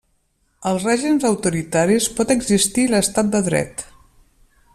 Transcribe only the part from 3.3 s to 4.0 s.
de dret.